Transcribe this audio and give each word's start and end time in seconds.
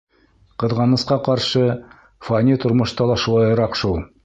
Ҡыҙғанысҡа 0.63 1.17
ҡаршы, 1.27 1.61
фани 2.31 2.59
тормошта 2.65 3.11
ла 3.13 3.21
шулайыраҡ 3.27 3.81
шул. 3.85 4.05